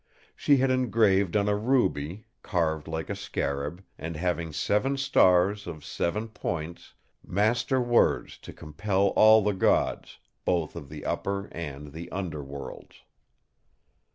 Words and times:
She 0.35 0.57
had 0.57 0.71
engraved 0.71 1.37
on 1.37 1.47
a 1.47 1.55
ruby, 1.55 2.25
carved 2.41 2.87
like 2.87 3.07
a 3.11 3.15
scarab, 3.15 3.83
and 3.99 4.15
having 4.17 4.51
seven 4.51 4.97
stars 4.97 5.67
of 5.67 5.85
seven 5.85 6.27
points, 6.29 6.95
Master 7.23 7.79
Words 7.79 8.39
to 8.39 8.51
compel 8.51 9.09
all 9.09 9.43
the 9.43 9.53
Gods, 9.53 10.17
both 10.43 10.75
of 10.75 10.89
the 10.89 11.05
Upper 11.05 11.49
and 11.51 11.91
the 11.93 12.09
Under 12.11 12.43
Worlds. 12.43 13.03